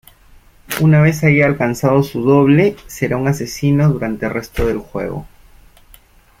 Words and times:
Una 0.79 0.99
vez 0.99 1.23
haya 1.23 1.45
alcanzado 1.45 2.01
su 2.01 2.23
doble, 2.23 2.75
será 2.87 3.17
un 3.17 3.27
"asesino" 3.27 3.87
durante 3.93 4.25
el 4.25 4.31
resto 4.33 4.65
del 4.65 4.79
juego. 4.79 5.27